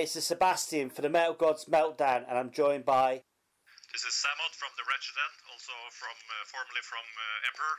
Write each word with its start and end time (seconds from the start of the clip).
This 0.00 0.16
is 0.16 0.24
Sebastian 0.24 0.88
for 0.88 1.02
the 1.02 1.12
Metal 1.12 1.34
Gods 1.34 1.66
Meltdown, 1.66 2.24
and 2.26 2.38
I'm 2.38 2.50
joined 2.50 2.86
by. 2.86 3.20
This 3.92 4.00
is 4.00 4.16
Samoth 4.16 4.56
from 4.56 4.72
the 4.80 4.84
Wretched 4.88 5.12
End, 5.12 5.36
also 5.52 5.76
from 5.92 6.16
uh, 6.16 6.48
formerly 6.48 6.80
from 6.88 7.04
uh, 7.04 7.48
Emperor. 7.52 7.76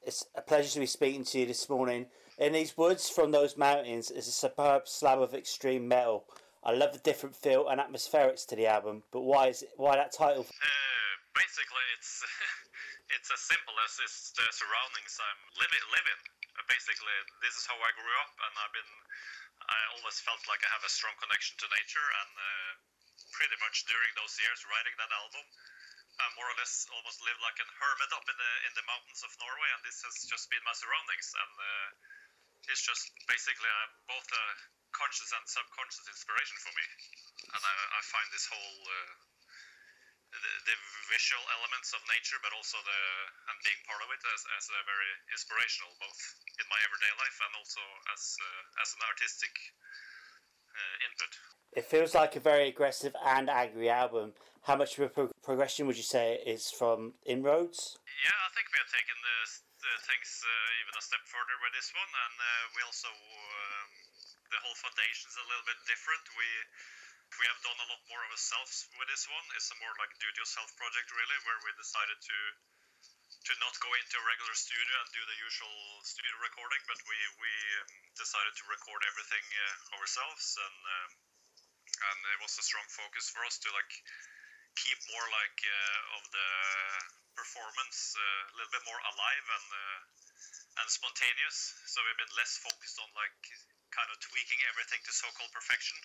It's 0.00 0.24
a 0.32 0.40
pleasure 0.40 0.72
to 0.72 0.80
be 0.80 0.88
speaking 0.88 1.20
to 1.28 1.40
you 1.40 1.44
this 1.44 1.68
morning. 1.68 2.06
In 2.40 2.54
these 2.56 2.78
woods 2.80 3.12
from 3.12 3.28
those 3.28 3.60
mountains 3.60 4.10
is 4.10 4.26
a 4.26 4.32
superb 4.32 4.88
slab 4.88 5.20
of 5.20 5.36
extreme 5.36 5.84
metal. 5.84 6.24
I 6.64 6.72
love 6.72 6.96
the 6.96 7.04
different 7.04 7.36
feel 7.36 7.68
and 7.68 7.76
atmospherics 7.76 8.48
to 8.48 8.56
the 8.56 8.64
album, 8.64 9.04
but 9.12 9.20
why 9.20 9.52
is 9.52 9.60
it, 9.60 9.68
why 9.76 9.96
that 10.00 10.16
title? 10.16 10.48
Uh, 10.48 11.12
basically, 11.36 11.84
it's 12.00 12.24
it's 13.20 13.28
as 13.28 13.40
simple 13.44 13.76
as 13.84 14.00
it's 14.00 14.32
the 14.32 14.48
surroundings 14.48 15.12
I'm 15.20 15.60
living 15.60 15.84
live 15.92 16.08
in. 16.08 16.20
Uh, 16.56 16.64
basically, 16.72 17.12
this 17.44 17.52
is 17.52 17.68
how 17.68 17.76
I 17.76 17.92
grew 18.00 18.16
up, 18.24 18.32
and 18.48 18.52
I've 18.64 18.72
been. 18.72 18.92
I 19.70 19.80
always 19.94 20.18
felt 20.26 20.42
like 20.50 20.62
I 20.66 20.70
have 20.74 20.82
a 20.82 20.90
strong 20.90 21.14
connection 21.22 21.54
to 21.62 21.66
nature, 21.70 22.08
and 22.22 22.32
uh, 22.34 22.72
pretty 23.30 23.54
much 23.62 23.86
during 23.86 24.10
those 24.18 24.34
years 24.42 24.66
writing 24.66 24.94
that 24.98 25.14
album, 25.14 25.46
I 26.20 26.26
more 26.36 26.50
or 26.50 26.56
less 26.58 26.90
almost 26.90 27.22
lived 27.22 27.40
like 27.40 27.56
a 27.62 27.66
hermit 27.78 28.10
up 28.12 28.26
in 28.26 28.36
the 28.36 28.52
in 28.66 28.72
the 28.74 28.84
mountains 28.90 29.22
of 29.22 29.30
Norway, 29.38 29.70
and 29.78 29.82
this 29.86 30.02
has 30.02 30.26
just 30.26 30.50
been 30.50 30.60
my 30.66 30.74
surroundings, 30.74 31.28
and 31.38 31.52
uh, 31.54 31.88
it's 32.68 32.82
just 32.82 33.14
basically 33.30 33.70
uh, 33.70 33.88
both 34.10 34.26
a 34.26 34.44
conscious 34.90 35.30
and 35.32 35.46
subconscious 35.46 36.06
inspiration 36.10 36.58
for 36.60 36.72
me, 36.74 36.86
and 37.54 37.62
I, 37.62 37.74
I 37.94 38.00
find 38.10 38.28
this 38.34 38.46
whole. 38.50 38.80
The, 40.30 40.52
the, 40.70 40.76
visual 41.10 41.42
elements 41.58 41.90
of 41.90 41.98
nature, 42.06 42.38
but 42.38 42.54
also 42.54 42.78
the 42.86 43.02
and 43.50 43.58
being 43.66 43.82
part 43.82 43.98
of 43.98 44.14
it 44.14 44.22
as, 44.30 44.40
as 44.62 44.70
a 44.70 44.80
very 44.86 45.10
inspirational, 45.34 45.90
both 45.98 46.20
in 46.54 46.66
my 46.70 46.78
everyday 46.86 47.10
life 47.18 47.34
and 47.42 47.52
also 47.58 47.82
as 48.14 48.38
uh, 48.38 48.82
as 48.86 48.88
an 48.94 49.02
artistic 49.10 49.50
uh, 50.70 51.06
input. 51.10 51.32
It 51.74 51.84
feels 51.90 52.14
like 52.14 52.38
a 52.38 52.42
very 52.42 52.70
aggressive 52.70 53.14
and 53.26 53.50
angry 53.50 53.90
album. 53.90 54.38
How 54.62 54.78
much 54.78 54.98
of 54.98 55.06
a 55.06 55.10
pro- 55.10 55.34
progression 55.42 55.90
would 55.90 55.98
you 55.98 56.06
say 56.06 56.38
is 56.46 56.70
from 56.70 57.18
Inroads? 57.26 57.98
Yeah, 58.22 58.38
I 58.46 58.50
think 58.54 58.70
we 58.70 58.78
have 58.78 58.92
taken 58.94 59.18
the, 59.18 59.38
the 59.82 59.94
things 60.06 60.30
uh, 60.46 60.80
even 60.82 60.94
a 60.94 61.02
step 61.02 61.26
further 61.26 61.56
with 61.58 61.74
this 61.74 61.90
one, 61.90 62.06
and 62.06 62.34
uh, 62.38 62.64
we 62.78 62.80
also 62.86 63.10
um, 63.10 63.88
the 64.50 64.60
whole 64.62 64.78
foundation 64.78 65.30
is 65.30 65.38
a 65.38 65.46
little 65.46 65.66
bit 65.66 65.80
different. 65.90 66.22
We 66.38 66.48
we 67.38 67.46
have 67.46 67.60
done 67.62 67.78
a 67.78 67.86
lot 67.86 68.02
more 68.10 68.22
of 68.26 68.30
ourselves 68.34 68.90
with 68.98 69.06
this 69.06 69.24
one. 69.30 69.46
It's 69.54 69.70
a 69.70 69.78
more 69.78 69.94
like 70.02 70.10
do-it-yourself 70.18 70.74
project, 70.74 71.08
really, 71.14 71.38
where 71.46 71.60
we 71.62 71.70
decided 71.78 72.18
to 72.18 72.38
to 73.40 73.52
not 73.56 73.72
go 73.80 73.88
into 73.96 74.20
a 74.20 74.24
regular 74.28 74.52
studio 74.52 74.94
and 75.00 75.08
do 75.16 75.22
the 75.24 75.38
usual 75.40 75.78
studio 76.04 76.34
recording, 76.44 76.82
but 76.84 76.98
we 77.08 77.18
we 77.40 77.52
um, 77.80 77.90
decided 78.18 78.52
to 78.52 78.64
record 78.68 79.00
everything 79.06 79.46
uh, 79.46 79.96
ourselves, 79.96 80.58
and 80.60 80.78
um, 80.84 81.10
and 82.10 82.18
it 82.36 82.38
was 82.42 82.52
a 82.58 82.64
strong 82.66 82.84
focus 82.90 83.32
for 83.32 83.46
us 83.46 83.56
to 83.62 83.68
like 83.72 83.92
keep 84.76 84.98
more 85.14 85.26
like 85.30 85.58
uh, 85.64 86.16
of 86.20 86.22
the 86.34 86.50
performance 87.38 88.12
uh, 88.18 88.52
a 88.52 88.54
little 88.58 88.74
bit 88.74 88.84
more 88.84 89.00
alive 89.00 89.46
and 89.56 89.68
uh, 89.70 90.00
and 90.84 90.86
spontaneous. 90.90 91.58
So 91.88 92.02
we've 92.04 92.20
been 92.20 92.34
less 92.36 92.60
focused 92.60 92.98
on 93.00 93.08
like 93.16 93.40
kind 93.94 94.10
of 94.12 94.20
tweaking 94.20 94.60
everything 94.70 95.00
to 95.02 95.12
so-called 95.14 95.50
perfection 95.50 95.98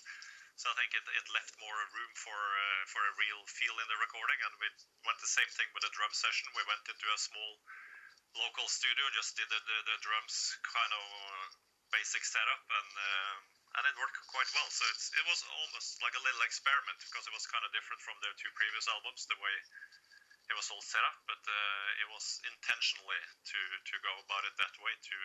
so 0.55 0.71
I 0.71 0.75
think 0.79 0.91
it, 0.95 1.03
it 1.03 1.27
left 1.35 1.53
more 1.59 1.75
room 1.91 2.13
for 2.15 2.39
uh, 2.39 2.83
for 2.87 3.01
a 3.03 3.17
real 3.19 3.43
feel 3.51 3.75
in 3.75 3.87
the 3.91 3.99
recording, 3.99 4.39
and 4.39 4.53
we 4.59 4.67
went 5.03 5.19
the 5.19 5.31
same 5.31 5.49
thing 5.51 5.67
with 5.75 5.83
the 5.83 5.91
drum 5.91 6.11
session. 6.15 6.47
We 6.55 6.63
went 6.67 6.83
into 6.87 7.07
a 7.11 7.19
small 7.19 7.51
local 8.35 8.67
studio, 8.67 9.03
just 9.15 9.35
did 9.39 9.47
the, 9.47 9.59
the, 9.59 9.77
the 9.87 9.97
drums 10.03 10.55
kind 10.67 10.91
of 10.95 11.05
basic 11.91 12.23
setup, 12.23 12.63
and 12.67 12.91
uh, 12.95 13.35
and 13.79 13.83
it 13.83 13.95
worked 13.99 14.15
quite 14.31 14.47
well. 14.55 14.69
So 14.71 14.87
it 14.87 15.25
was 15.27 15.43
almost 15.51 15.99
like 15.99 16.15
a 16.15 16.23
little 16.23 16.43
experiment 16.47 16.99
because 17.03 17.27
it 17.27 17.35
was 17.35 17.47
kind 17.47 17.63
of 17.67 17.71
different 17.75 17.99
from 17.99 18.15
their 18.23 18.35
two 18.39 18.51
previous 18.55 18.87
albums, 18.87 19.27
the 19.27 19.39
way 19.39 19.55
it 20.47 20.55
was 20.55 20.69
all 20.69 20.83
set 20.83 21.01
up, 21.03 21.17
but 21.25 21.41
uh, 21.41 21.87
it 21.99 22.07
was 22.13 22.39
intentionally 22.47 23.21
to 23.51 23.59
to 23.59 23.95
go 24.05 24.13
about 24.23 24.45
it 24.45 24.55
that 24.61 24.75
way 24.79 24.93
to 24.93 25.17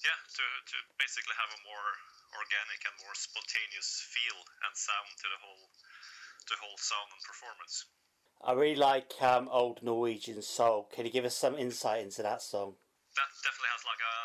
yeah 0.00 0.18
to 0.38 0.44
to 0.70 0.76
basically 0.96 1.34
have 1.36 1.50
a 1.50 1.60
more 1.66 1.88
organic 2.34 2.80
and 2.84 2.96
more 3.02 3.14
spontaneous 3.14 4.02
feel 4.10 4.38
and 4.66 4.72
sound 4.74 5.10
to 5.22 5.26
the 5.30 5.40
whole 5.40 5.66
to 6.44 6.52
the 6.54 6.60
whole 6.60 6.78
sound 6.78 7.08
and 7.14 7.22
performance. 7.24 7.88
I 8.44 8.52
really 8.52 8.76
like 8.76 9.16
um, 9.24 9.48
old 9.48 9.80
Norwegian 9.80 10.42
soul. 10.44 10.90
Can 10.92 11.08
you 11.08 11.12
give 11.14 11.24
us 11.24 11.32
some 11.32 11.56
insight 11.56 12.04
into 12.04 12.20
that 12.20 12.44
song? 12.44 12.76
That 13.16 13.30
definitely 13.40 13.72
has 13.72 13.86
like 13.88 14.02
a 14.04 14.16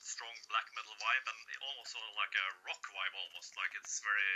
strong 0.00 0.32
black 0.48 0.64
metal 0.72 0.96
vibe 0.96 1.26
and 1.28 1.40
also 1.76 2.00
like 2.16 2.32
a 2.32 2.46
rock 2.64 2.80
vibe 2.88 3.14
almost. 3.20 3.52
Like 3.58 3.72
it's 3.76 4.00
very 4.00 4.32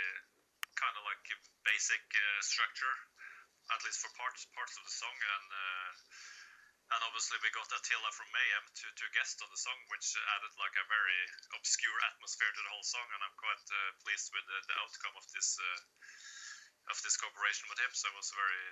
kind 0.77 0.93
of 0.93 1.03
like 1.09 1.23
a 1.33 1.37
basic 1.65 2.03
uh, 2.13 2.39
structure, 2.45 2.95
at 3.73 3.81
least 3.81 4.03
for 4.05 4.11
parts 4.13 4.45
parts 4.53 4.77
of 4.77 4.83
the 4.85 4.93
song 4.93 5.17
and. 5.17 5.47
Uh, 5.49 5.89
and 6.91 6.99
obviously 7.07 7.39
we 7.39 7.47
got 7.55 7.71
Attila 7.71 8.11
from 8.11 8.27
Mayhem 8.35 8.65
to, 8.67 8.85
to 8.91 9.15
guest 9.15 9.39
on 9.39 9.47
the 9.47 9.59
song, 9.59 9.79
which 9.95 10.11
added 10.35 10.51
like 10.59 10.75
a 10.75 10.91
very 10.91 11.19
obscure 11.55 11.99
atmosphere 12.11 12.51
to 12.51 12.61
the 12.67 12.71
whole 12.75 12.83
song, 12.83 13.07
and 13.15 13.21
I'm 13.23 13.37
quite 13.39 13.63
uh, 13.71 13.79
pleased 14.03 14.27
with 14.35 14.43
the, 14.43 14.59
the, 14.67 14.75
outcome 14.75 15.15
of 15.15 15.25
this 15.31 15.55
uh, 15.55 15.79
of 16.91 16.97
this 16.99 17.15
cooperation 17.15 17.71
with 17.71 17.79
him. 17.79 17.93
So 17.95 18.11
it 18.11 18.17
was 18.19 18.35
very, 18.35 18.65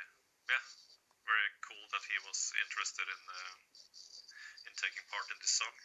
yeah, 0.52 0.66
very 1.24 1.48
cool 1.64 1.86
that 1.96 2.04
he 2.12 2.18
was 2.28 2.40
interested 2.60 3.08
in 3.08 3.22
uh, 3.24 3.56
in 4.68 4.74
taking 4.76 5.06
part 5.08 5.28
in 5.32 5.40
this 5.40 5.56
song. 5.56 5.76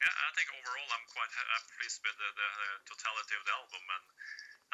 Yeah, 0.00 0.12
I 0.12 0.32
think 0.40 0.48
overall 0.56 0.88
I'm 0.88 1.06
quite 1.12 1.32
I'm 1.36 1.66
pleased 1.76 2.00
with 2.00 2.16
the, 2.16 2.30
the 2.32 2.70
totality 2.88 3.34
of 3.36 3.44
the 3.44 3.52
album 3.52 3.84
and 3.84 4.06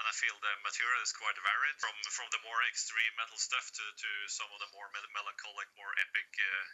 and 0.02 0.10
I 0.10 0.14
feel 0.18 0.34
the 0.42 0.54
material 0.66 0.98
is 1.06 1.14
quite 1.14 1.38
varied 1.38 1.78
from 1.78 1.94
from 2.10 2.26
the 2.34 2.42
more 2.42 2.58
extreme 2.66 3.14
metal 3.14 3.38
stuff 3.38 3.70
to, 3.70 3.84
to 3.86 4.10
some 4.26 4.50
of 4.50 4.58
the 4.58 4.66
more 4.74 4.90
melancholic, 5.14 5.70
more 5.78 5.94
epic 6.02 6.26
uh, 6.42 6.66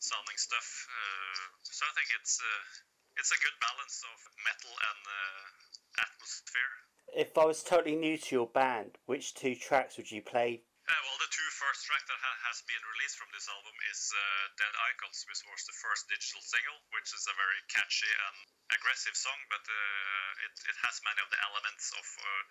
sounding 0.00 0.40
stuff. 0.40 0.64
Uh, 0.88 1.44
so 1.60 1.84
I 1.84 1.92
think 1.92 2.08
it's 2.16 2.40
uh, 2.40 2.64
it's 3.20 3.36
a 3.36 3.42
good 3.44 3.52
balance 3.60 4.00
of 4.08 4.16
metal 4.48 4.72
and 4.72 5.02
uh, 5.04 5.44
atmosphere. 6.08 6.72
If 7.12 7.36
I 7.36 7.44
was 7.44 7.60
totally 7.60 8.00
new 8.00 8.16
to 8.16 8.30
your 8.32 8.48
band, 8.48 8.96
which 9.04 9.36
two 9.36 9.52
tracks 9.60 10.00
would 10.00 10.08
you 10.08 10.24
play 10.24 10.64
uh, 10.84 11.00
well, 11.08 11.16
the 11.16 11.32
two 11.32 11.48
first 11.56 11.88
tracks 11.88 12.04
that 12.12 12.20
ha- 12.20 12.42
has 12.44 12.60
been 12.68 12.84
released 12.92 13.16
from 13.16 13.32
this 13.32 13.48
album 13.48 13.72
is 13.88 13.93
uh, 13.93 13.93
"Dead 14.58 14.74
Icons," 14.92 15.24
which 15.24 15.40
was 15.48 15.64
the 15.64 15.78
first 15.80 16.04
digital 16.12 16.42
single, 16.44 16.78
which 16.92 17.08
is 17.14 17.24
a 17.24 17.34
very 17.40 17.60
catchy 17.72 18.12
and 18.28 18.36
aggressive 18.76 19.16
song, 19.16 19.40
but 19.48 19.64
uh, 19.64 20.44
it, 20.44 20.54
it 20.68 20.76
has 20.84 21.00
many 21.06 21.20
of 21.24 21.30
the 21.32 21.40
elements 21.40 21.88
of 21.96 22.06
uh, 22.20 22.42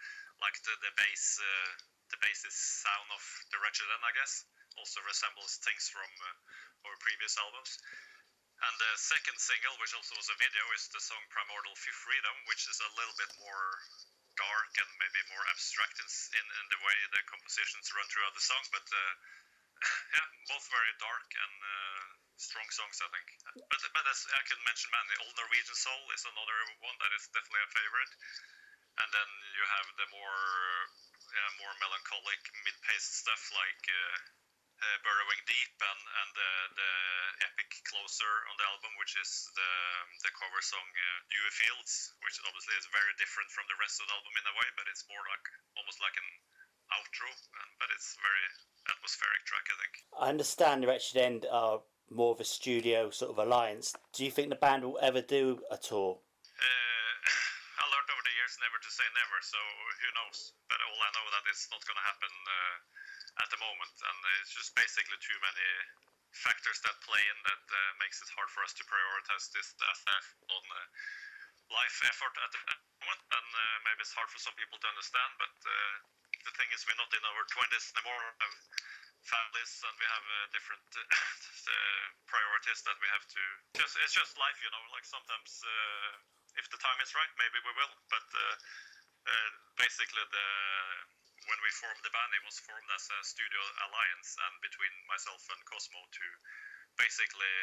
like 0.41 0.57
the 0.65 0.73
the 0.81 0.93
bass 0.97 1.37
uh, 1.37 1.71
the 2.09 2.17
bassist 2.25 2.81
sound 2.81 3.09
of 3.13 3.23
the 3.53 3.59
Wretched 3.61 3.85
End, 3.85 4.01
I 4.01 4.13
guess. 4.17 4.45
Also 4.81 5.01
resembles 5.05 5.61
things 5.61 5.85
from 5.93 6.09
uh, 6.09 6.89
our 6.89 6.97
previous 6.97 7.37
albums. 7.37 7.77
And 8.63 8.73
the 8.79 8.93
second 8.97 9.37
single, 9.37 9.75
which 9.77 9.93
also 9.93 10.15
was 10.15 10.29
a 10.31 10.37
video, 10.41 10.63
is 10.73 10.89
the 10.89 11.03
song 11.03 11.21
"Primordial 11.29 11.75
Freedom," 11.77 12.35
which 12.49 12.65
is 12.65 12.79
a 12.81 12.93
little 12.97 13.17
bit 13.19 13.29
more 13.37 13.67
dark 14.37 14.71
and 14.81 14.89
maybe 14.97 15.21
more 15.29 15.45
abstract 15.53 15.97
in, 16.01 16.09
in, 16.09 16.45
in 16.45 16.65
the 16.73 16.81
way 16.81 16.97
the 17.13 17.21
compositions 17.29 17.93
run 17.93 18.07
throughout 18.09 18.33
the 18.33 18.41
song, 18.41 18.63
but 18.73 18.85
uh, 18.89 19.13
yeah, 20.15 20.27
both 20.49 20.65
very 20.71 20.93
dark 20.99 21.27
and 21.27 21.55
uh, 21.63 22.03
strong 22.39 22.67
songs, 22.71 22.97
I 23.03 23.09
think. 23.11 23.27
But 23.67 23.81
but 23.93 24.05
as 24.07 24.19
I 24.31 24.41
can 24.47 24.59
mention, 24.63 24.89
man, 24.91 25.05
the 25.11 25.19
Old 25.27 25.35
Norwegian 25.35 25.77
Soul 25.77 26.03
is 26.15 26.23
another 26.27 26.57
one 26.83 26.97
that 26.99 27.11
is 27.15 27.27
definitely 27.31 27.63
a 27.63 27.71
favorite. 27.71 28.13
And 28.93 29.09
then 29.09 29.29
you 29.57 29.63
have 29.65 29.87
the 29.97 30.07
more 30.13 30.41
yeah, 31.33 31.49
more 31.57 31.73
melancholic 31.81 32.41
mid-paced 32.61 33.25
stuff 33.25 33.41
like 33.57 33.83
uh, 33.89 34.17
uh, 34.83 34.97
Burrowing 35.01 35.41
Deep 35.49 35.75
and, 35.81 36.01
and 36.03 36.29
the, 36.37 36.51
the 36.77 36.91
epic 37.49 37.71
closer 37.89 38.33
on 38.51 38.55
the 38.59 38.67
album, 38.69 38.91
which 39.01 39.17
is 39.17 39.49
the, 39.57 39.71
the 40.27 40.31
cover 40.37 40.61
song 40.61 40.85
uh, 40.85 41.49
Fields, 41.53 42.13
which 42.25 42.37
obviously 42.49 42.75
is 42.77 42.87
very 42.89 43.13
different 43.21 43.49
from 43.53 43.65
the 43.69 43.77
rest 43.77 44.01
of 44.01 44.09
the 44.09 44.13
album 44.13 44.33
in 44.37 44.45
a 44.45 44.55
way, 44.57 44.69
but 44.77 44.89
it's 44.89 45.05
more 45.05 45.21
like 45.29 45.45
almost 45.77 46.01
like 46.01 46.17
an 46.17 46.29
outro, 46.99 47.29
but 47.79 47.89
it's 47.93 48.15
very 48.21 48.45
atmospheric 48.89 49.41
track, 49.45 49.65
I 49.69 49.75
think. 49.79 49.93
I 50.19 50.25
understand 50.29 50.83
the 50.83 50.87
Wretched 50.87 51.17
End 51.17 51.45
are 51.49 51.81
more 52.11 52.35
of 52.35 52.41
a 52.41 52.47
studio 52.47 53.09
sort 53.09 53.31
of 53.31 53.39
alliance. 53.39 53.93
Do 54.13 54.25
you 54.25 54.31
think 54.31 54.49
the 54.49 54.59
band 54.59 54.83
will 54.83 54.99
ever 55.01 55.21
do 55.21 55.61
a 55.71 55.77
tour? 55.77 56.19
Uh, 56.19 57.15
I 57.81 57.83
learned 57.89 58.09
over 58.11 58.23
the 58.23 58.35
years 58.37 58.53
never 58.61 58.77
to 58.77 58.91
say 58.91 59.07
never, 59.17 59.37
so 59.41 59.57
who 59.57 60.09
knows? 60.19 60.53
But 60.69 60.79
all 60.83 60.99
I 60.99 61.11
know 61.17 61.27
that 61.33 61.43
it's 61.49 61.67
not 61.73 61.81
going 61.83 61.97
to 61.97 62.07
happen 62.07 62.33
uh, 62.45 62.77
at 63.41 63.49
the 63.49 63.59
moment, 63.59 63.95
and 63.97 64.17
it's 64.43 64.53
just 64.53 64.75
basically 64.77 65.17
too 65.23 65.39
many 65.41 65.69
factors 66.33 66.81
that 66.81 66.97
play 67.05 67.21
in 67.21 67.39
that 67.45 67.65
uh, 67.69 67.77
makes 68.01 68.17
it 68.21 68.29
hard 68.33 68.49
for 68.49 68.65
us 68.65 68.73
to 68.73 68.83
prioritize 68.89 69.53
this 69.53 69.69
on 69.77 70.63
uh, 70.65 70.85
life 71.69 71.97
effort 72.09 72.33
at 72.41 72.49
the 72.53 72.61
moment, 73.05 73.21
and 73.33 73.49
uh, 73.53 73.77
maybe 73.85 74.01
it's 74.01 74.13
hard 74.13 74.29
for 74.29 74.41
some 74.41 74.53
people 74.57 74.77
to 74.81 74.87
understand. 74.89 75.31
But 75.37 75.55
uh, 75.65 75.93
the 76.45 76.53
thing 76.55 76.69
is, 76.75 76.83
we're 76.87 76.99
not 76.99 77.11
in 77.13 77.23
our 77.23 77.43
twenties 77.51 77.85
anymore. 77.95 78.19
We 78.19 78.43
have 78.43 78.55
families, 79.23 79.71
and 79.87 79.95
we 79.99 80.07
have 80.07 80.25
uh, 80.27 80.37
different 80.51 80.87
priorities 82.31 82.79
that 82.83 82.97
we 82.99 83.07
have 83.11 83.25
to. 83.27 83.43
Just 83.79 83.95
it's 84.03 84.15
just 84.15 84.35
life, 84.39 84.59
you 84.63 84.71
know. 84.71 84.83
Like 84.91 85.07
sometimes, 85.07 85.51
if 86.59 86.67
the 86.69 86.79
time 86.79 86.99
is 87.03 87.15
right, 87.15 87.31
maybe 87.39 87.59
we 87.63 87.73
will, 87.79 87.93
but 88.11 88.27
Uh, 89.23 89.49
basically, 89.79 90.23
the 90.35 90.47
when 91.47 91.59
we 91.63 91.71
formed 91.79 91.99
the 92.03 92.11
band, 92.11 92.31
it 92.35 92.43
was 92.43 92.59
formed 92.63 92.89
as 92.95 93.03
a 93.11 93.19
studio 93.23 93.61
alliance, 93.87 94.35
and 94.35 94.53
between 94.63 94.93
myself 95.07 95.43
and 95.51 95.59
Cosmo 95.67 95.99
to 95.99 96.27
basically 96.99 97.55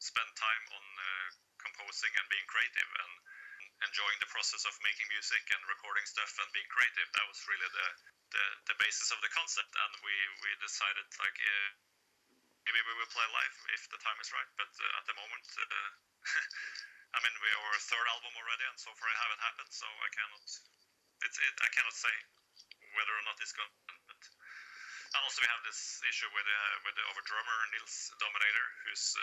spend 0.00 0.28
time 0.36 0.64
on 0.72 0.84
uh, 1.00 1.28
composing 1.60 2.12
and 2.16 2.26
being 2.28 2.46
creative 2.48 2.90
and 3.04 3.12
enjoying 3.86 4.18
the 4.18 4.30
process 4.30 4.66
of 4.66 4.74
making 4.82 5.06
music 5.14 5.44
and 5.54 5.60
recording 5.70 6.06
stuff 6.08 6.30
and 6.42 6.48
being 6.50 6.66
creative. 6.70 7.08
That 7.14 7.26
was 7.30 7.38
really 7.46 7.70
the 7.70 7.88
the, 8.28 8.44
the 8.74 8.76
basis 8.82 9.08
of 9.14 9.22
the 9.24 9.32
concept, 9.32 9.72
and 9.72 9.92
we 10.02 10.14
we 10.42 10.50
decided 10.62 11.06
like. 11.18 11.38
Uh, 11.38 11.70
maybe 12.68 12.84
we 12.84 13.00
will 13.00 13.08
play 13.16 13.24
live 13.32 13.56
if 13.72 13.88
the 13.88 13.96
time 14.04 14.20
is 14.20 14.28
right, 14.28 14.50
but 14.60 14.68
uh, 14.68 14.98
at 15.00 15.04
the 15.08 15.16
moment, 15.16 15.46
uh, 15.56 15.88
I 17.16 17.18
mean, 17.24 17.32
we 17.40 17.48
are 17.48 17.80
third 17.80 18.04
album 18.12 18.36
already, 18.36 18.64
and 18.68 18.76
so 18.76 18.92
far 18.92 19.08
it 19.08 19.16
haven't 19.24 19.40
happened, 19.40 19.72
so 19.72 19.88
I 19.88 20.08
cannot. 20.12 20.44
It's 21.24 21.38
it, 21.40 21.54
I 21.64 21.68
cannot 21.72 21.96
say 21.96 22.12
whether 22.92 23.14
or 23.16 23.24
not 23.24 23.40
it's 23.40 23.56
going. 23.56 23.72
But 24.04 24.20
and 24.20 25.20
also 25.24 25.40
we 25.40 25.48
have 25.48 25.64
this 25.64 26.04
issue 26.04 26.28
with 26.36 26.44
uh, 26.44 26.74
with 26.84 26.92
the 27.00 27.04
our 27.08 27.22
drummer 27.24 27.58
Nils 27.72 28.12
Dominator, 28.20 28.68
who's 28.84 29.16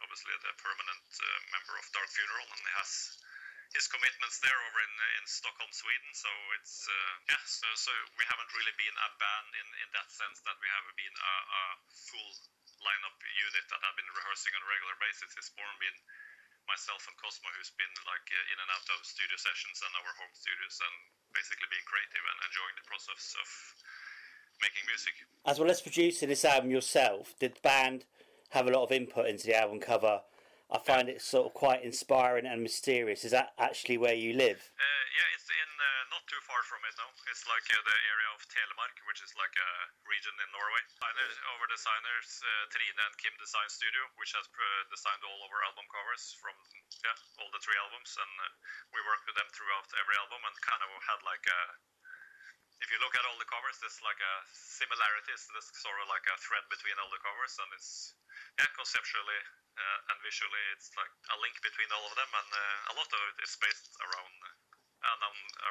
obviously 0.00 0.32
the 0.40 0.56
permanent 0.56 1.04
member 1.52 1.76
of 1.76 1.84
Dark 1.92 2.08
Funeral, 2.16 2.48
and 2.48 2.60
he 2.64 2.72
has 2.80 3.20
his 3.72 3.88
commitments 3.88 4.38
there 4.44 4.56
over 4.68 4.80
in 4.84 4.94
in 5.20 5.24
Stockholm, 5.24 5.72
Sweden. 5.72 6.10
So 6.12 6.30
it's 6.60 6.84
uh, 6.84 7.12
yeah. 7.32 7.42
So, 7.48 7.68
so 7.76 7.92
we 8.20 8.24
haven't 8.28 8.50
really 8.52 8.74
been 8.76 8.96
a 8.96 9.08
band 9.16 9.50
in 9.56 9.68
in 9.84 9.88
that 9.96 10.08
sense 10.12 10.40
that 10.44 10.56
we 10.60 10.68
have 10.68 10.86
been 10.96 11.16
a, 11.16 11.34
a 11.48 11.62
full 11.88 12.32
lineup 12.84 13.16
unit 13.16 13.64
that 13.70 13.80
have 13.80 13.96
been 13.96 14.10
rehearsing 14.12 14.52
on 14.56 14.60
a 14.62 14.68
regular 14.68 14.96
basis. 15.00 15.32
It's 15.38 15.52
more 15.56 15.68
been 15.80 15.98
myself 16.70 17.02
and 17.10 17.16
Cosmo 17.18 17.50
who's 17.58 17.74
been 17.74 17.90
like 18.06 18.26
uh, 18.30 18.52
in 18.52 18.58
and 18.58 18.70
out 18.70 18.86
of 18.94 19.02
studio 19.02 19.34
sessions 19.34 19.82
and 19.82 19.92
our 19.98 20.12
home 20.14 20.34
studios 20.34 20.78
and 20.78 20.96
basically 21.34 21.66
being 21.72 21.86
creative 21.88 22.22
and 22.22 22.38
enjoying 22.46 22.76
the 22.78 22.86
process 22.86 23.34
of 23.34 23.48
making 24.62 24.84
music. 24.86 25.14
As 25.42 25.58
well 25.58 25.70
as 25.70 25.82
producing 25.82 26.30
this 26.30 26.46
album 26.46 26.70
yourself, 26.70 27.34
did 27.42 27.58
the 27.58 27.64
band 27.64 28.06
have 28.54 28.68
a 28.68 28.72
lot 28.72 28.86
of 28.86 28.92
input 28.92 29.26
into 29.26 29.50
the 29.50 29.58
album 29.58 29.82
cover? 29.82 30.22
I 30.72 30.80
find 30.80 31.12
it 31.12 31.20
sort 31.20 31.44
of 31.44 31.52
quite 31.52 31.84
inspiring 31.84 32.48
and 32.48 32.64
mysterious. 32.64 33.28
Is 33.28 33.36
that 33.36 33.52
actually 33.60 34.00
where 34.00 34.16
you 34.16 34.32
live? 34.32 34.56
Uh, 34.56 35.04
yeah, 35.12 35.36
it's 35.36 35.44
in 35.52 35.70
uh, 35.76 36.02
not 36.16 36.24
too 36.24 36.40
far 36.48 36.64
from 36.64 36.80
it 36.88 36.96
now. 36.96 37.12
It's 37.28 37.44
like 37.44 37.68
uh, 37.68 37.76
the 37.76 37.98
area 38.08 38.30
of 38.32 38.40
Telemark, 38.48 38.96
which 39.04 39.20
is 39.20 39.36
like 39.36 39.52
a 39.52 39.70
region 40.08 40.32
in 40.32 40.48
Norway. 40.48 40.80
Designers, 40.88 41.36
over 41.52 41.68
designers 41.68 42.28
uh, 42.40 42.72
Trine 42.72 42.98
and 43.04 43.14
Kim 43.20 43.36
Design 43.36 43.68
Studio, 43.68 44.00
which 44.16 44.32
has 44.32 44.48
uh, 44.48 44.64
designed 44.88 45.20
all 45.28 45.44
of 45.44 45.52
our 45.52 45.60
album 45.68 45.84
covers 45.92 46.32
from 46.40 46.56
yeah 47.04 47.20
all 47.36 47.52
the 47.52 47.60
three 47.60 47.76
albums, 47.76 48.16
and 48.16 48.32
uh, 48.40 48.48
we 48.96 49.04
worked 49.04 49.28
with 49.28 49.36
them 49.36 49.52
throughout 49.52 49.84
every 50.00 50.16
album 50.24 50.40
and 50.40 50.56
kind 50.64 50.80
of 50.80 50.88
had 51.04 51.20
like 51.20 51.44
a 51.52 51.60
if 52.82 52.90
you 52.90 52.98
look 52.98 53.14
at 53.14 53.24
all 53.30 53.38
the 53.38 53.46
covers, 53.46 53.78
there's 53.78 54.02
like 54.02 54.18
a 54.18 54.34
similarities. 54.50 55.46
There's 55.54 55.70
sort 55.78 55.98
of 56.02 56.10
like 56.10 56.26
a 56.26 56.36
thread 56.42 56.66
between 56.66 56.98
all 56.98 57.10
the 57.14 57.22
covers, 57.22 57.54
and 57.62 57.70
it's 57.78 58.18
yeah, 58.58 58.68
conceptually 58.74 59.40
uh, 59.78 60.10
and 60.12 60.18
visually, 60.20 60.64
it's 60.76 60.92
like 60.98 61.12
a 61.32 61.36
link 61.40 61.56
between 61.64 61.88
all 61.94 62.04
of 62.04 62.14
them, 62.18 62.28
and 62.28 62.50
uh, 62.52 62.92
a 62.92 62.94
lot 62.98 63.08
of 63.08 63.20
it 63.32 63.38
is 63.40 63.54
based 63.56 63.88
around 64.04 64.36
uh, 65.02 65.18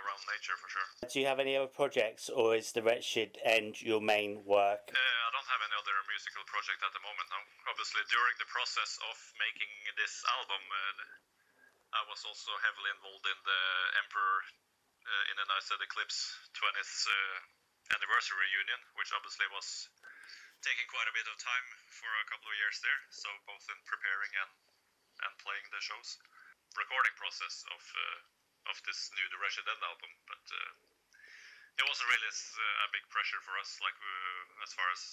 around 0.02 0.22
nature 0.28 0.58
for 0.58 0.70
sure. 0.72 0.88
Do 1.08 1.22
you 1.22 1.28
have 1.30 1.40
any 1.40 1.56
other 1.56 1.70
projects, 1.70 2.28
or 2.28 2.58
is 2.58 2.74
the 2.74 2.84
Wretched 2.84 3.38
End 3.46 3.80
your 3.80 4.02
main 4.02 4.44
work? 4.44 4.90
Uh, 4.90 4.98
I 4.98 5.30
don't 5.32 5.52
have 5.52 5.64
any 5.64 5.76
other 5.78 5.96
musical 6.10 6.44
project 6.50 6.82
at 6.82 6.92
the 6.96 7.04
moment. 7.04 7.28
No, 7.30 7.40
obviously 7.70 8.02
during 8.10 8.36
the 8.42 8.50
process 8.50 8.98
of 9.08 9.16
making 9.40 9.72
this 9.96 10.24
album, 10.42 10.64
uh, 10.68 12.02
I 12.02 12.02
was 12.08 12.24
also 12.24 12.52
heavily 12.66 12.92
involved 12.92 13.28
in 13.28 13.40
the 13.46 13.62
Emperor 14.04 14.40
in 15.32 15.36
a 15.42 15.46
Nightside 15.50 15.82
Eclipse 15.82 16.38
20th 16.56 17.10
anniversary 17.92 18.38
reunion, 18.38 18.82
which 18.96 19.12
obviously 19.12 19.48
was 19.52 19.90
taking 20.62 20.86
quite 20.94 21.10
a 21.10 21.16
bit 21.18 21.26
of 21.26 21.36
time 21.42 21.68
for 21.90 22.12
a 22.22 22.28
couple 22.30 22.48
of 22.50 22.58
years 22.62 22.78
there. 22.86 23.02
So 23.10 23.28
both 23.50 23.66
in 23.68 23.80
preparing 23.90 24.34
and 24.46 24.52
and 25.22 25.34
playing 25.42 25.66
the 25.70 25.82
shows, 25.82 26.18
recording 26.78 27.14
process 27.18 27.66
of 27.70 27.82
uh, 27.82 28.72
of 28.74 28.78
this 28.86 29.10
new 29.18 29.28
The 29.34 29.40
Wretched 29.42 29.66
End 29.66 29.82
album, 29.82 30.12
but 30.30 30.44
uh, 30.54 30.72
it 31.82 31.86
wasn't 31.86 32.10
really 32.14 32.30
uh, 32.32 32.86
a 32.86 32.94
big 32.94 33.06
pressure 33.10 33.42
for 33.42 33.58
us, 33.58 33.78
like 33.82 33.98
uh, 33.98 34.66
as 34.66 34.72
far 34.74 34.88
as 34.94 35.04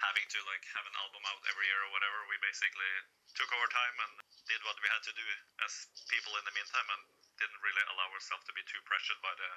having 0.00 0.24
to 0.28 0.40
like 0.48 0.64
have 0.72 0.84
an 0.88 0.96
album 1.00 1.20
out 1.28 1.40
every 1.48 1.68
year 1.68 1.80
or 1.84 1.90
whatever. 1.92 2.18
We 2.28 2.36
basically 2.40 2.92
took 3.36 3.48
our 3.52 3.68
time 3.68 3.96
and 4.08 4.12
did 4.48 4.60
what 4.64 4.76
we 4.80 4.88
had 4.88 5.04
to 5.08 5.12
do 5.12 5.26
as 5.64 5.72
people 6.08 6.36
in 6.36 6.44
the 6.44 6.54
meantime, 6.56 6.88
and 6.96 7.02
didn't 7.40 7.60
really 7.64 7.84
allow 7.90 8.08
ourselves 8.12 8.44
to 8.46 8.54
be 8.54 8.64
too 8.68 8.80
pressured 8.84 9.18
by 9.24 9.32
the 9.34 9.50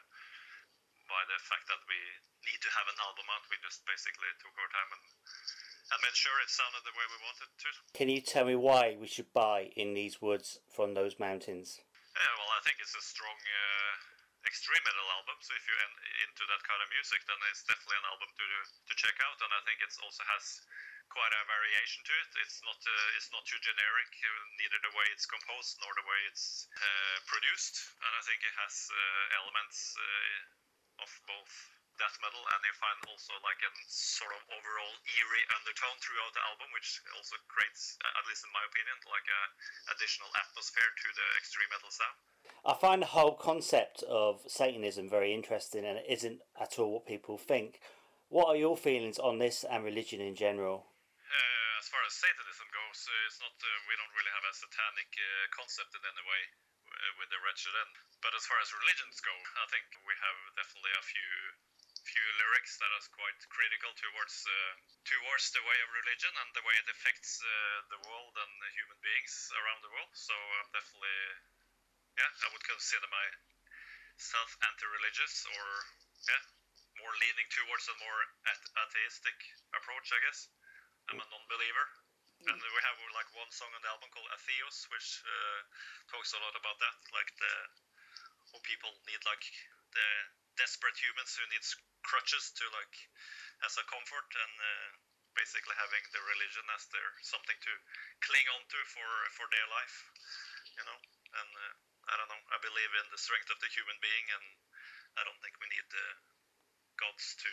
by 1.12 1.22
the 1.28 1.38
fact 1.44 1.68
that 1.68 1.84
we 1.84 2.00
need 2.48 2.62
to 2.64 2.72
have 2.72 2.88
an 2.88 2.98
album 3.04 3.28
out. 3.36 3.44
We 3.52 3.60
just 3.60 3.84
basically 3.84 4.32
took 4.40 4.56
our 4.56 4.72
time 4.72 4.90
and, 4.96 5.04
and 5.92 6.00
made 6.00 6.16
sure 6.16 6.32
it 6.40 6.48
sounded 6.48 6.80
the 6.88 6.96
way 6.96 7.06
we 7.12 7.20
wanted 7.28 7.50
to. 7.52 7.68
Can 7.92 8.08
you 8.08 8.24
tell 8.24 8.48
me 8.48 8.56
why 8.56 8.96
we 8.96 9.12
should 9.12 9.30
buy 9.36 9.76
In 9.76 9.92
These 9.92 10.24
Woods 10.24 10.64
from 10.72 10.96
those 10.96 11.20
mountains? 11.20 11.84
Yeah, 12.16 12.34
well, 12.40 12.52
I 12.56 12.64
think 12.64 12.80
it's 12.80 12.96
a 12.96 13.04
strong 13.04 13.36
uh, 13.36 13.94
extreme 14.48 14.80
metal 14.88 15.08
album. 15.20 15.38
So 15.44 15.52
if 15.60 15.64
you're 15.68 15.84
in, 15.84 15.94
into 16.24 16.44
that 16.48 16.64
kind 16.64 16.80
of 16.80 16.88
music, 16.96 17.20
then 17.28 17.40
it's 17.52 17.68
definitely 17.68 18.00
an 18.00 18.08
album 18.08 18.30
to 18.32 18.46
to 18.64 18.94
check 18.96 19.18
out. 19.28 19.38
And 19.44 19.52
I 19.52 19.62
think 19.68 19.84
it 19.84 19.92
also 20.00 20.24
has 20.24 20.44
quite 21.12 21.34
a 21.34 21.44
variation 21.46 22.02
to 22.06 22.14
it. 22.14 22.30
It's 22.44 22.60
not 22.64 22.80
uh, 22.80 23.18
it's 23.18 23.30
not 23.34 23.44
too 23.46 23.60
generic, 23.60 24.12
uh, 24.24 24.30
neither 24.60 24.80
the 24.84 24.94
way 24.96 25.08
it's 25.12 25.28
composed 25.28 25.80
nor 25.84 25.92
the 25.96 26.06
way 26.08 26.20
it's 26.30 26.68
uh, 26.76 27.18
produced. 27.28 27.76
And 28.00 28.12
I 28.14 28.22
think 28.24 28.40
it 28.44 28.56
has 28.60 28.76
uh, 28.90 29.40
elements 29.44 29.96
uh, 29.96 31.04
of 31.04 31.10
both 31.26 31.54
death 32.02 32.18
metal 32.26 32.42
and 32.42 32.60
you 32.66 32.74
find 32.82 32.98
also 33.06 33.38
like 33.46 33.62
a 33.62 33.72
sort 33.86 34.34
of 34.34 34.42
overall 34.50 34.96
eerie 35.14 35.46
undertone 35.62 35.94
throughout 36.02 36.34
the 36.34 36.42
album 36.50 36.66
which 36.74 36.98
also 37.14 37.38
creates 37.46 38.02
at 38.02 38.26
least 38.26 38.42
in 38.42 38.50
my 38.50 38.66
opinion 38.66 38.98
like 39.06 39.28
a 39.30 39.42
additional 39.94 40.26
atmosphere 40.42 40.90
to 40.90 41.08
the 41.14 41.28
extreme 41.38 41.70
metal 41.70 41.94
sound 41.94 42.18
I 42.66 42.74
find 42.74 43.02
the 43.02 43.14
whole 43.14 43.36
concept 43.36 44.04
of 44.04 44.42
Satanism 44.48 45.10
very 45.10 45.34
interesting 45.34 45.86
and 45.86 45.98
it 45.98 46.06
isn't 46.10 46.40
at 46.60 46.80
all 46.80 46.94
what 46.94 47.06
people 47.06 47.38
think. 47.38 47.80
What 48.30 48.48
are 48.48 48.56
your 48.56 48.78
feelings 48.78 49.20
on 49.20 49.38
this 49.38 49.66
and 49.70 49.84
religion 49.84 50.22
in 50.22 50.36
general? 50.36 50.86
Uh, 51.84 51.92
as 51.92 51.92
far 51.92 52.04
as 52.08 52.16
Satanism 52.16 52.68
goes, 52.72 53.00
uh, 53.12 53.28
it's 53.28 53.44
not. 53.44 53.52
Uh, 53.60 53.68
we 53.92 53.96
don't 54.00 54.16
really 54.16 54.32
have 54.32 54.48
a 54.48 54.56
satanic 54.56 55.12
uh, 55.20 55.52
concept 55.52 55.92
in 55.92 56.00
any 56.00 56.24
way 56.24 56.44
uh, 56.88 57.12
with 57.20 57.28
the 57.28 57.36
Wretched 57.44 57.76
End. 57.76 57.96
But 58.24 58.32
as 58.32 58.48
far 58.48 58.56
as 58.64 58.72
religions 58.72 59.20
go, 59.20 59.36
I 59.36 59.68
think 59.68 59.92
we 60.08 60.16
have 60.16 60.40
definitely 60.56 60.96
a 60.96 61.04
few 61.04 61.32
few 62.08 62.28
lyrics 62.40 62.80
that 62.80 62.88
are 62.88 63.04
quite 63.12 63.36
critical 63.52 63.92
towards 64.00 64.48
uh, 64.48 64.74
towards 65.04 65.52
the 65.52 65.60
way 65.68 65.76
of 65.84 65.92
religion 65.92 66.32
and 66.32 66.50
the 66.56 66.64
way 66.64 66.72
it 66.80 66.88
affects 66.88 67.44
the 67.44 68.00
world 68.08 68.32
and 68.32 68.52
the 68.64 68.72
human 68.80 69.00
beings 69.04 69.52
around 69.60 69.84
the 69.84 69.92
world. 69.92 70.14
So 70.16 70.32
I'm 70.64 70.72
definitely 70.72 71.20
yeah, 72.16 72.32
I 72.32 72.48
would 72.48 72.64
consider 72.64 73.12
myself 73.12 74.56
anti-religious 74.72 75.36
or 75.52 75.66
yeah, 76.32 76.44
more 77.04 77.12
leaning 77.20 77.50
towards 77.52 77.92
a 77.92 77.96
more 78.00 78.20
atheistic 78.88 79.36
approach, 79.76 80.16
I 80.16 80.24
guess. 80.24 80.48
I'm 81.12 81.20
a 81.20 81.28
non-believer, 81.28 81.86
and 82.48 82.58
we 82.60 82.82
have 82.84 82.98
like 83.16 83.30
one 83.36 83.52
song 83.52 83.72
on 83.76 83.82
the 83.84 83.92
album 83.92 84.10
called 84.12 84.30
Atheos, 84.36 84.88
which 84.92 85.24
uh, 85.24 85.60
talks 86.12 86.32
a 86.36 86.42
lot 86.42 86.56
about 86.56 86.78
that, 86.80 86.96
like 87.12 87.32
the 87.40 87.54
how 88.54 88.60
people 88.64 88.92
need 89.10 89.22
like 89.26 89.46
the 89.92 90.08
desperate 90.60 90.96
humans 91.00 91.34
who 91.34 91.44
needs 91.50 91.74
crutches 92.06 92.54
to 92.56 92.64
like 92.72 92.96
as 93.66 93.76
a 93.80 93.86
comfort 93.90 94.30
and 94.32 94.54
uh, 94.60 94.90
basically 95.34 95.76
having 95.80 96.04
the 96.14 96.22
religion 96.24 96.66
as 96.78 96.86
their 96.94 97.10
something 97.26 97.58
to 97.58 97.74
cling 98.24 98.48
on 98.56 98.64
to 98.68 98.80
for 98.92 99.10
for 99.36 99.48
their 99.52 99.68
life, 99.72 99.96
you 100.78 100.84
know, 100.86 101.00
and. 101.40 101.52
Uh, 101.52 101.74
I 102.04 102.20
don't 102.20 102.28
know. 102.28 102.44
I 102.52 102.60
believe 102.60 102.92
in 103.00 103.08
the 103.16 103.22
strength 103.22 103.48
of 103.48 103.60
the 103.64 103.72
human 103.72 103.96
being, 104.04 104.26
and 104.36 104.46
I 105.16 105.24
don't 105.24 105.40
think 105.40 105.56
we 105.56 105.72
need 105.72 105.88
the 105.88 106.08
gods 107.00 107.36
to 107.40 107.52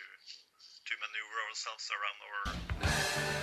to 0.91 0.93
maneuver 0.99 1.37
ourselves 1.47 1.87
around 1.87 2.19
our. 2.19 3.40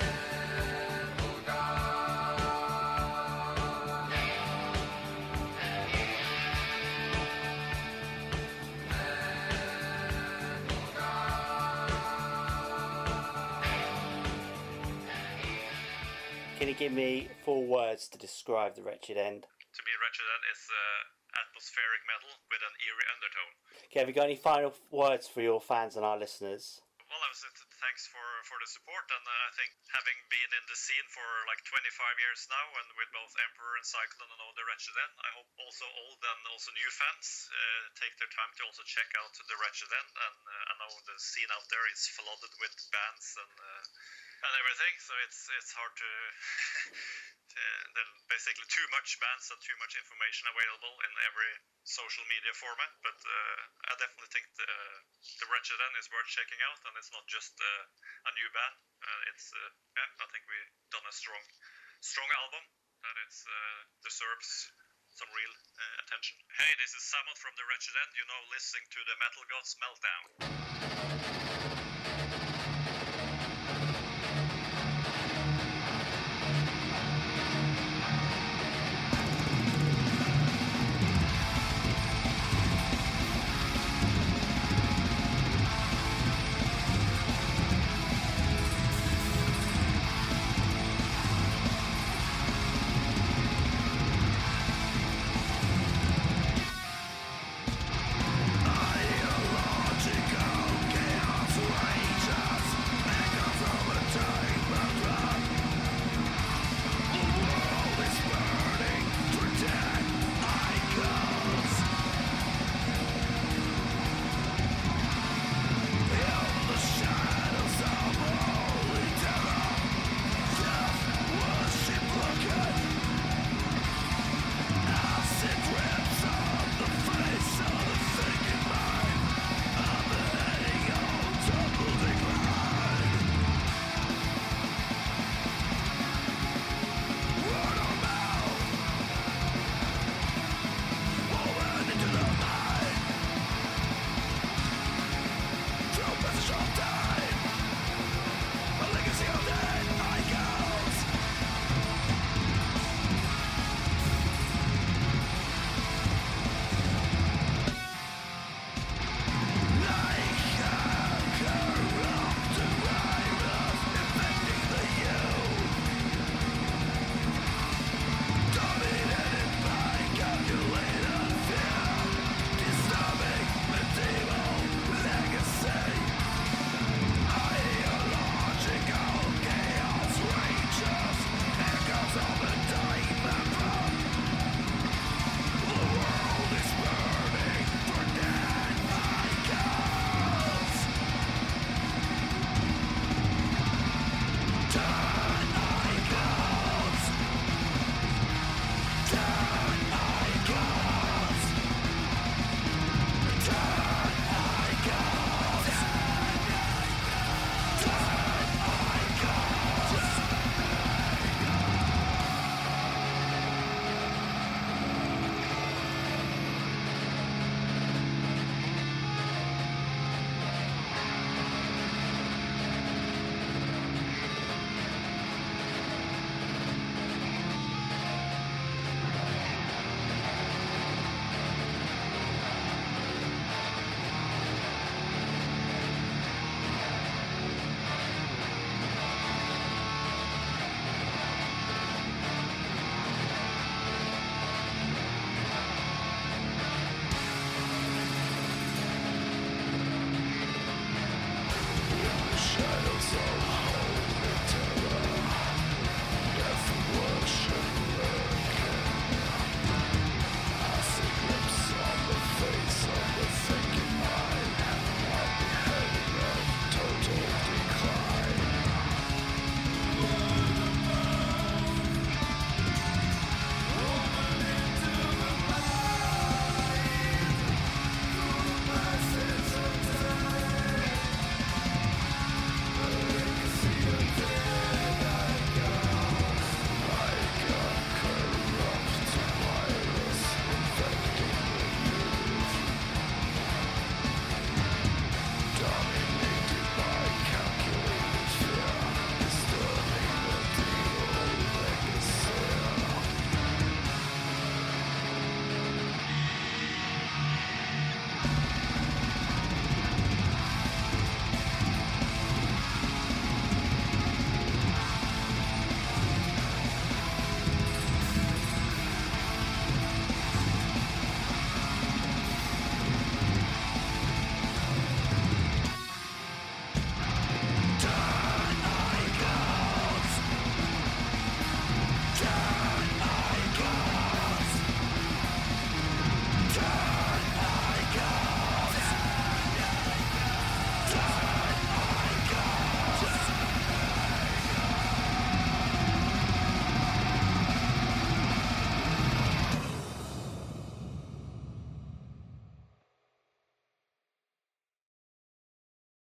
You 16.69 16.77
give 16.77 16.93
me 16.93 17.33
four 17.49 17.65
words 17.65 18.13
to 18.13 18.21
describe 18.21 18.77
the 18.77 18.85
wretched 18.85 19.17
end? 19.17 19.49
To 19.49 19.81
me, 19.89 19.93
wretched 20.05 20.29
end 20.29 20.45
is 20.53 20.61
uh, 20.69 21.01
atmospheric 21.41 22.05
metal 22.05 22.29
with 22.53 22.61
an 22.61 22.77
eerie 22.85 23.09
undertone. 23.09 23.53
Okay, 23.89 23.99
have 24.05 24.09
you 24.13 24.13
got 24.13 24.29
any 24.29 24.37
final 24.37 24.77
words 24.93 25.25
for 25.25 25.41
your 25.41 25.65
fans 25.65 25.97
and 25.97 26.05
our 26.05 26.21
listeners? 26.21 26.85
Well, 27.09 27.25
I 27.25 27.33
was, 27.33 27.41
thanks 27.41 27.65
thanks 27.81 28.05
for, 28.13 28.21
for 28.45 28.61
the 28.61 28.69
support. 28.69 29.01
And 29.09 29.25
uh, 29.25 29.49
I 29.49 29.53
think 29.57 29.73
having 29.97 30.19
been 30.29 30.53
in 30.61 30.65
the 30.69 30.77
scene 30.77 31.09
for 31.09 31.25
like 31.49 31.65
25 31.65 31.89
years 32.21 32.45
now, 32.53 32.67
and 32.85 32.89
with 33.01 33.17
both 33.17 33.33
Emperor 33.49 33.81
and 33.81 33.89
Zyklon 33.89 34.29
and 34.29 34.41
all 34.45 34.53
the 34.53 34.69
Wretched 34.69 34.93
End, 34.93 35.17
I 35.25 35.31
hope 35.41 35.49
also 35.65 35.89
old 35.89 36.21
and 36.21 36.53
also 36.53 36.69
new 36.77 36.91
fans 36.93 37.49
uh, 37.49 37.97
take 37.97 38.13
their 38.21 38.29
time 38.37 38.53
to 38.61 38.69
also 38.69 38.85
check 38.85 39.09
out 39.17 39.33
the 39.33 39.57
Wretched 39.57 39.89
End. 39.89 40.13
And 40.21 40.41
uh, 40.45 40.53
I 40.69 40.73
know 40.85 40.93
the 41.09 41.17
scene 41.17 41.49
out 41.49 41.65
there 41.73 41.89
is 41.89 42.13
flooded 42.13 42.53
with 42.61 42.77
bands 42.93 43.41
and 43.41 43.57
uh, 43.57 43.85
and 44.39 44.55
everything, 44.55 44.95
so 45.03 45.13
it's 45.27 45.51
it's 45.59 45.73
hard 45.75 45.95
to. 46.03 46.11
there's 47.95 48.13
basically 48.31 48.69
too 48.71 48.87
much 48.95 49.19
bands 49.19 49.51
and 49.51 49.59
too 49.59 49.75
much 49.83 49.99
information 49.99 50.47
available 50.55 50.95
in 51.03 51.13
every 51.27 51.53
social 51.83 52.23
media 52.31 52.55
format. 52.55 52.93
But 53.03 53.19
uh, 53.19 53.91
I 53.91 53.99
definitely 53.99 54.31
think 54.31 54.47
the 54.55 54.71
the 55.43 55.47
Wretched 55.51 55.81
End 55.83 55.95
is 55.99 56.07
worth 56.15 56.31
checking 56.31 56.61
out, 56.71 56.79
and 56.87 56.95
it's 57.01 57.11
not 57.11 57.27
just 57.27 57.55
uh, 57.59 58.31
a 58.31 58.33
new 58.39 58.49
band. 58.55 58.77
Uh, 59.03 59.31
it's 59.35 59.51
uh, 59.51 59.71
yeah, 59.99 60.11
I 60.23 60.27
think 60.31 60.47
we've 60.47 60.73
done 60.95 61.07
a 61.07 61.15
strong 61.15 61.43
strong 61.99 62.31
album 62.47 62.63
that 63.03 63.17
it's 63.27 63.43
uh, 63.43 63.81
deserves 64.07 64.71
some 65.19 65.31
real 65.35 65.55
attention. 66.07 66.39
Hey, 66.55 66.73
this 66.79 66.95
is 66.95 67.03
Samoth 67.11 67.43
from 67.43 67.51
the 67.59 67.67
Wretched 67.67 67.97
End. 68.07 68.13
You 68.15 68.27
know, 68.31 68.41
listening 68.55 68.87
to 68.87 69.01
the 69.03 69.19
Metal 69.19 69.43
Gods 69.51 69.75
Meltdown. 69.83 70.68